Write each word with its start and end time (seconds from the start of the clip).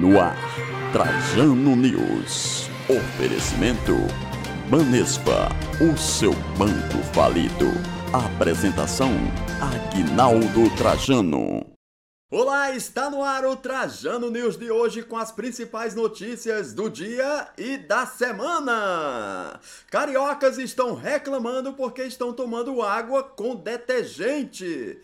No 0.00 0.20
ar, 0.20 0.38
Trajano 0.92 1.74
News. 1.74 2.70
Oferecimento 2.88 3.96
Banespa, 4.70 5.48
o 5.82 5.98
seu 5.98 6.32
banco 6.56 7.02
falido. 7.12 7.66
Apresentação 8.12 9.10
Aguinaldo 9.60 10.70
Trajano. 10.76 11.66
Olá, 12.30 12.70
está 12.70 13.10
no 13.10 13.24
ar 13.24 13.44
o 13.44 13.56
Trajano 13.56 14.30
News 14.30 14.56
de 14.56 14.70
hoje 14.70 15.02
com 15.02 15.16
as 15.16 15.32
principais 15.32 15.96
notícias 15.96 16.72
do 16.72 16.88
dia 16.88 17.48
e 17.58 17.76
da 17.76 18.06
semana. 18.06 19.58
Cariocas 19.90 20.58
estão 20.58 20.94
reclamando 20.94 21.72
porque 21.72 22.04
estão 22.04 22.32
tomando 22.32 22.82
água 22.82 23.24
com 23.24 23.56
detergente. 23.56 25.00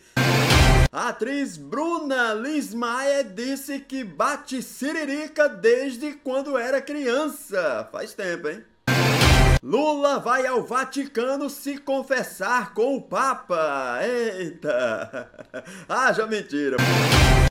A 0.94 1.08
atriz 1.08 1.56
Bruna 1.56 2.32
Lismayer 2.34 3.24
disse 3.24 3.80
que 3.80 4.04
bate 4.04 4.62
siririca 4.62 5.48
desde 5.48 6.12
quando 6.12 6.56
era 6.56 6.80
criança. 6.80 7.88
Faz 7.90 8.14
tempo, 8.14 8.46
hein? 8.46 8.64
Lula 9.66 10.18
vai 10.18 10.46
ao 10.46 10.62
Vaticano 10.62 11.48
se 11.48 11.78
confessar 11.78 12.74
com 12.74 12.96
o 12.96 13.00
Papa. 13.00 13.98
Eita! 14.02 15.30
Haja 15.88 16.26
mentira. 16.26 16.76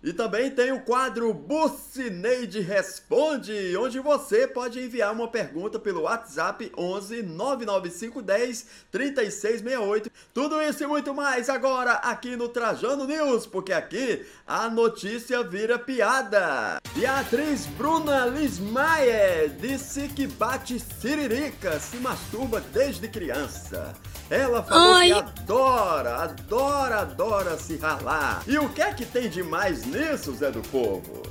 E 0.03 0.13
também 0.13 0.51
tem 0.51 0.71
o 0.71 0.81
quadro 0.81 1.33
Bucineide 1.33 2.59
Responde, 2.59 3.75
onde 3.77 3.99
você 3.99 4.45
pode 4.45 4.79
enviar 4.79 5.11
uma 5.11 5.27
pergunta 5.27 5.79
pelo 5.79 6.01
WhatsApp 6.01 6.71
11 6.77 7.23
99510 7.23 8.67
3668. 8.91 10.11
Tudo 10.33 10.61
isso 10.61 10.83
e 10.83 10.87
muito 10.87 11.15
mais 11.15 11.49
agora 11.49 11.93
aqui 11.93 12.35
no 12.35 12.47
Trajano 12.47 13.05
News, 13.05 13.47
porque 13.47 13.73
aqui 13.73 14.23
a 14.45 14.69
notícia 14.69 15.41
vira 15.41 15.79
piada. 15.79 16.79
E 16.95 17.07
a 17.07 17.21
atriz 17.21 17.65
Bruna 17.65 18.25
Lismayer 18.25 19.49
disse 19.57 20.09
que 20.09 20.27
bate 20.27 20.79
siririca, 20.79 21.79
se 21.79 22.02
masturba 22.03 22.59
desde 22.59 23.07
criança. 23.07 23.93
Ela 24.29 24.61
falou 24.61 24.95
Ai. 24.95 25.07
que 25.07 25.13
adora, 25.13 26.15
adora, 26.17 26.99
adora 26.99 27.57
se 27.57 27.77
ralar. 27.77 28.43
E 28.45 28.57
o 28.57 28.67
que 28.69 28.81
é 28.81 28.93
que 28.93 29.05
tem 29.05 29.29
de 29.29 29.41
mais 29.41 29.85
nisso, 29.85 30.35
Zé 30.35 30.51
do 30.51 30.61
Povo? 30.63 31.23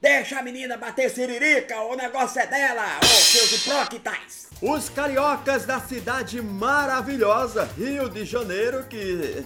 Deixa 0.00 0.38
a 0.38 0.42
menina 0.42 0.78
bater 0.78 1.10
siririca, 1.10 1.78
o 1.82 1.94
negócio 1.94 2.40
é 2.40 2.46
dela, 2.46 3.00
ô 3.02 3.06
seus 3.06 3.52
hipócritas! 3.52 4.48
Os 4.62 4.88
cariocas 4.88 5.66
da 5.66 5.78
cidade 5.78 6.40
maravilhosa, 6.40 7.68
Rio 7.76 8.08
de 8.08 8.24
Janeiro, 8.24 8.84
que 8.84 9.44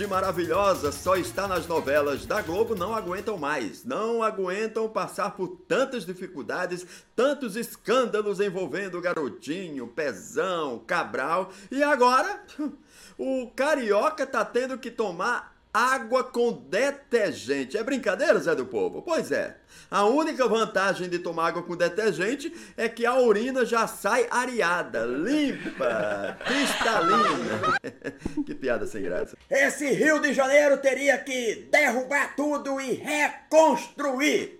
de 0.00 0.06
maravilhosa 0.06 0.90
só 0.90 1.14
está 1.14 1.46
nas 1.46 1.66
novelas 1.66 2.24
da 2.24 2.40
Globo, 2.40 2.74
não 2.74 2.94
aguentam 2.94 3.36
mais. 3.36 3.84
Não 3.84 4.22
aguentam 4.22 4.88
passar 4.88 5.32
por 5.32 5.48
tantas 5.68 6.06
dificuldades, 6.06 6.86
tantos 7.14 7.54
escândalos 7.54 8.40
envolvendo 8.40 8.98
Garotinho, 8.98 9.86
Pezão, 9.86 10.82
Cabral. 10.86 11.52
E 11.70 11.82
agora, 11.82 12.42
o 13.18 13.50
carioca 13.54 14.26
tá 14.26 14.42
tendo 14.42 14.78
que 14.78 14.90
tomar 14.90 15.59
água 15.72 16.24
com 16.24 16.52
detergente. 16.52 17.76
É 17.76 17.82
brincadeira, 17.82 18.38
Zé 18.38 18.54
do 18.54 18.66
Povo? 18.66 19.02
Pois 19.02 19.30
é. 19.30 19.56
A 19.90 20.04
única 20.04 20.46
vantagem 20.48 21.08
de 21.08 21.18
tomar 21.18 21.48
água 21.48 21.62
com 21.62 21.76
detergente 21.76 22.52
é 22.76 22.88
que 22.88 23.06
a 23.06 23.18
urina 23.18 23.64
já 23.64 23.86
sai 23.86 24.26
areada, 24.30 25.04
limpa, 25.04 26.36
cristalina. 26.46 27.78
que 28.46 28.54
piada 28.54 28.86
sem 28.86 29.02
graça. 29.02 29.36
Esse 29.50 29.90
Rio 29.90 30.20
de 30.20 30.32
Janeiro 30.32 30.76
teria 30.78 31.18
que 31.18 31.68
derrubar 31.70 32.34
tudo 32.36 32.80
e 32.80 32.94
reconstruir! 32.94 34.59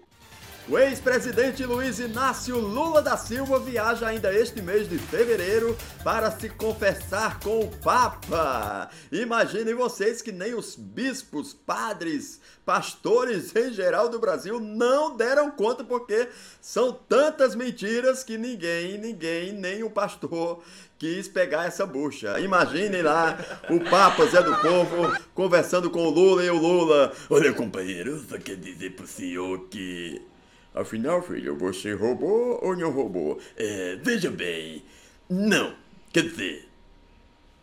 O 0.70 0.78
ex-presidente 0.78 1.66
Luiz 1.66 1.98
Inácio 1.98 2.56
Lula 2.56 3.02
da 3.02 3.16
Silva 3.16 3.58
viaja 3.58 4.06
ainda 4.06 4.32
este 4.32 4.62
mês 4.62 4.88
de 4.88 4.98
fevereiro 4.98 5.76
para 6.04 6.30
se 6.30 6.48
confessar 6.48 7.40
com 7.40 7.58
o 7.58 7.76
Papa. 7.78 8.88
Imaginem 9.10 9.74
vocês 9.74 10.22
que 10.22 10.30
nem 10.30 10.54
os 10.54 10.76
bispos, 10.76 11.52
padres, 11.52 12.40
pastores 12.64 13.52
em 13.56 13.72
geral 13.72 14.08
do 14.08 14.20
Brasil 14.20 14.60
não 14.60 15.16
deram 15.16 15.50
conta 15.50 15.82
porque 15.82 16.28
são 16.60 16.92
tantas 16.92 17.56
mentiras 17.56 18.22
que 18.22 18.38
ninguém, 18.38 18.96
ninguém, 18.96 19.52
nem 19.52 19.82
o 19.82 19.90
pastor 19.90 20.62
quis 20.96 21.26
pegar 21.26 21.64
essa 21.64 21.84
bucha. 21.84 22.38
Imaginem 22.38 23.02
lá 23.02 23.36
o 23.68 23.80
Papa 23.90 24.24
Zé 24.26 24.40
do 24.40 24.54
Povo 24.58 25.18
conversando 25.34 25.90
com 25.90 26.06
o 26.06 26.10
Lula 26.10 26.44
e 26.44 26.50
o 26.50 26.56
Lula. 26.56 27.12
Olha, 27.28 27.52
companheiro, 27.52 28.24
só 28.28 28.38
quero 28.38 28.58
dizer 28.58 28.94
pro 28.94 29.04
senhor 29.04 29.66
que 29.68 30.29
Afinal, 30.74 31.22
filho, 31.22 31.56
você 31.56 31.92
roubou 31.94 32.60
ou 32.62 32.76
não 32.76 32.90
roubou? 32.90 33.40
É, 33.56 33.96
veja 34.02 34.30
bem. 34.30 34.84
Não. 35.28 35.74
Quer 36.12 36.24
dizer, 36.24 36.68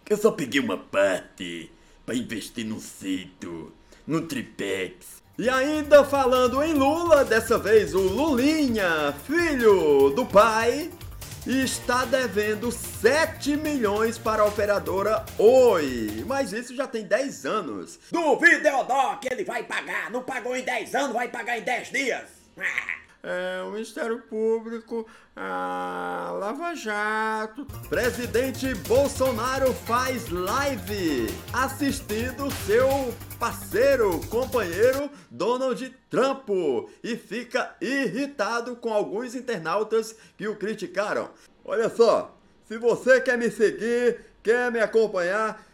eu 0.09 0.17
só 0.17 0.31
peguei 0.31 0.59
uma 0.59 0.77
parte 0.77 1.71
para 2.05 2.15
investir 2.15 2.65
no 2.65 2.79
sítio, 2.79 3.73
no 4.05 4.21
tripex. 4.21 5.21
E 5.37 5.49
ainda 5.49 6.03
falando 6.03 6.63
em 6.63 6.73
Lula, 6.73 7.23
dessa 7.23 7.57
vez 7.59 7.93
o 7.93 7.99
Lulinha, 7.99 9.13
filho 9.25 10.09
do 10.09 10.25
pai, 10.25 10.89
está 11.45 12.05
devendo 12.05 12.71
7 12.71 13.55
milhões 13.55 14.17
para 14.17 14.41
a 14.41 14.45
operadora 14.45 15.25
Oi. 15.37 16.23
Mas 16.25 16.51
isso 16.51 16.75
já 16.75 16.87
tem 16.87 17.03
10 17.03 17.45
anos. 17.45 17.99
Duvido, 18.11 18.63
Deodó, 18.63 19.15
que 19.17 19.31
ele 19.31 19.43
vai 19.43 19.63
pagar! 19.63 20.09
Não 20.09 20.23
pagou 20.23 20.55
em 20.55 20.63
10 20.63 20.95
anos, 20.95 21.13
vai 21.13 21.27
pagar 21.27 21.57
em 21.57 21.61
10 21.61 21.91
dias! 21.91 22.23
É, 23.23 23.63
o 23.63 23.71
Ministério 23.71 24.21
Público, 24.21 25.07
a 25.35 26.35
Lava 26.39 26.75
Jato. 26.75 27.65
Presidente 27.89 28.73
Bolsonaro 28.87 29.73
faz 29.73 30.29
live 30.29 31.27
assistindo 31.51 32.51
seu 32.65 33.13
parceiro, 33.39 34.19
companheiro 34.27 35.09
Donald 35.29 35.93
Trump 36.09 36.49
e 37.03 37.15
fica 37.15 37.75
irritado 37.81 38.75
com 38.75 38.93
alguns 38.93 39.35
internautas 39.35 40.15
que 40.37 40.47
o 40.47 40.55
criticaram. 40.55 41.29
Olha 41.65 41.89
só, 41.89 42.35
se 42.65 42.77
você 42.77 43.19
quer 43.19 43.37
me 43.37 43.49
seguir, 43.49 44.21
quer 44.43 44.71
me 44.71 44.79
acompanhar, 44.79 45.65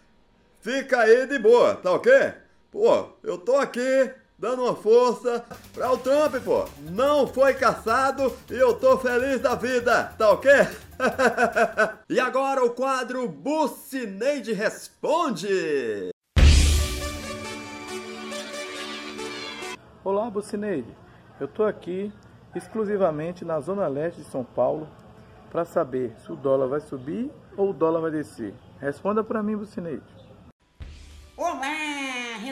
fica 0.61 1.01
aí 1.01 1.27
de 1.27 1.37
boa, 1.37 1.75
tá 1.75 1.91
ok? 1.91 2.33
Pô, 2.71 3.09
eu 3.21 3.37
tô 3.37 3.57
aqui 3.57 4.11
dando 4.43 4.63
uma 4.63 4.75
força 4.75 5.45
para 5.73 5.89
o 5.89 5.97
Trump, 5.97 6.35
pô. 6.43 6.65
Não 6.91 7.25
foi 7.25 7.53
caçado 7.53 8.29
e 8.51 8.55
eu 8.55 8.73
tô 8.73 8.97
feliz 8.97 9.39
da 9.39 9.55
vida, 9.55 10.13
tá 10.17 10.31
ok? 10.31 10.51
e 12.09 12.19
agora 12.19 12.61
o 12.61 12.71
quadro 12.71 13.25
Bucineide 13.29 14.51
Responde. 14.51 16.09
Olá, 20.03 20.29
Bucineide. 20.29 20.93
Eu 21.39 21.45
estou 21.45 21.65
aqui 21.65 22.11
exclusivamente 22.53 23.45
na 23.45 23.61
Zona 23.61 23.87
Leste 23.87 24.23
de 24.23 24.27
São 24.27 24.43
Paulo 24.43 24.89
para 25.49 25.63
saber 25.63 26.13
se 26.17 26.29
o 26.33 26.35
dólar 26.35 26.67
vai 26.67 26.81
subir 26.81 27.31
ou 27.55 27.69
o 27.69 27.73
dólar 27.73 28.01
vai 28.01 28.11
descer. 28.11 28.53
Responda 28.81 29.23
para 29.23 29.41
mim, 29.41 29.55
Bucineide. 29.55 30.03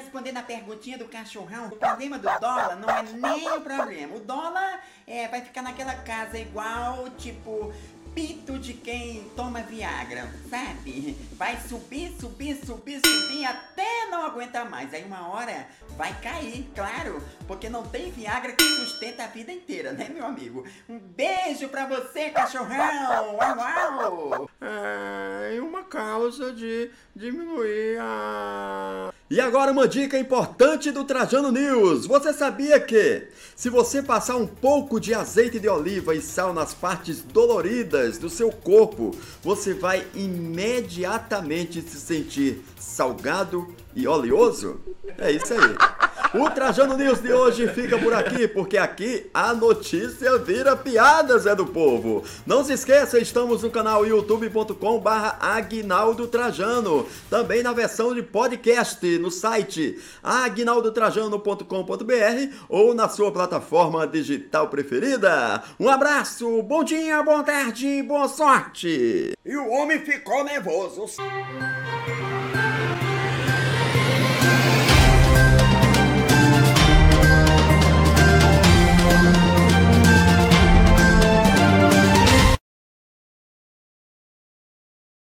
Respondendo 0.01 0.37
a 0.37 0.41
perguntinha 0.41 0.97
do 0.97 1.05
cachorrão, 1.05 1.67
o 1.67 1.75
problema 1.75 2.17
do 2.17 2.27
dólar 2.39 2.75
não 2.75 2.89
é 2.89 3.03
nem 3.03 3.47
o 3.51 3.61
problema. 3.61 4.15
O 4.15 4.19
dólar 4.19 4.83
é, 5.05 5.27
vai 5.27 5.41
ficar 5.41 5.61
naquela 5.61 5.93
casa 5.93 6.39
igual, 6.39 7.07
tipo, 7.11 7.71
pito 8.15 8.57
de 8.57 8.73
quem 8.73 9.29
toma 9.35 9.61
Viagra, 9.61 10.27
sabe? 10.49 11.15
Vai 11.33 11.57
subir, 11.61 12.11
subir, 12.19 12.57
subir, 12.65 12.99
subir 13.05 13.45
até 13.45 14.07
não 14.09 14.25
aguentar 14.25 14.69
mais. 14.69 14.93
Aí 14.93 15.03
uma 15.03 15.29
hora 15.29 15.67
vai 15.95 16.13
cair, 16.19 16.69
claro, 16.75 17.21
porque 17.47 17.69
não 17.69 17.83
tem 17.83 18.11
Viagra 18.11 18.53
que 18.53 18.63
sustenta 18.63 19.23
a 19.23 19.27
vida 19.27 19.51
inteira, 19.51 19.93
né, 19.93 20.09
meu 20.09 20.25
amigo? 20.25 20.65
Um 20.89 20.97
beijo 20.99 21.69
pra 21.69 21.85
você, 21.85 22.31
cachorrão! 22.31 23.35
Uau, 23.35 23.57
uau! 23.57 24.49
É 24.59 25.61
uma 25.61 25.83
causa 25.83 26.51
de 26.51 26.91
diminuir 27.15 27.97
a. 28.01 29.10
E 29.31 29.39
agora 29.39 29.71
uma 29.71 29.87
dica 29.87 30.19
importante 30.19 30.91
do 30.91 31.05
Trajano 31.05 31.53
News. 31.53 32.05
Você 32.05 32.33
sabia 32.33 32.77
que 32.81 33.29
se 33.55 33.69
você 33.69 34.03
passar 34.03 34.35
um 34.35 34.45
pouco 34.45 34.99
de 34.99 35.13
azeite 35.13 35.57
de 35.57 35.69
oliva 35.69 36.13
e 36.13 36.21
sal 36.21 36.53
nas 36.53 36.73
partes 36.73 37.21
doloridas 37.21 38.17
do 38.17 38.29
seu 38.29 38.51
corpo, 38.51 39.15
você 39.41 39.73
vai 39.73 40.05
imediatamente 40.13 41.81
se 41.81 41.97
sentir 41.97 42.61
salgado 42.77 43.73
e 43.95 44.05
oleoso? 44.05 44.81
É 45.17 45.31
isso 45.31 45.53
aí. 45.53 46.00
O 46.33 46.49
Trajano 46.49 46.95
News 46.95 47.21
de 47.21 47.33
hoje 47.33 47.67
fica 47.67 47.97
por 47.97 48.13
aqui, 48.13 48.47
porque 48.47 48.77
aqui 48.77 49.29
a 49.33 49.53
notícia 49.53 50.37
vira 50.37 50.77
piada, 50.77 51.37
Zé 51.37 51.53
do 51.53 51.65
Povo. 51.65 52.23
Não 52.45 52.63
se 52.63 52.71
esqueça, 52.71 53.19
estamos 53.19 53.63
no 53.63 53.69
canal 53.69 54.05
youtube.com 54.05 54.99
barra 55.01 55.37
Aguinaldo 55.41 56.29
Trajano. 56.29 57.05
Também 57.29 57.61
na 57.61 57.73
versão 57.73 58.15
de 58.15 58.23
podcast 58.23 59.05
no 59.19 59.29
site 59.29 59.99
aguinaldotrajano.com.br 60.23 62.55
ou 62.69 62.93
na 62.93 63.09
sua 63.09 63.29
plataforma 63.29 64.07
digital 64.07 64.69
preferida. 64.69 65.61
Um 65.77 65.89
abraço, 65.89 66.63
bom 66.63 66.81
dia, 66.81 67.21
boa 67.23 67.43
tarde, 67.43 68.01
boa 68.03 68.29
sorte. 68.29 69.33
E 69.45 69.57
o 69.57 69.69
homem 69.69 69.99
ficou 69.99 70.45
nervoso. 70.45 71.07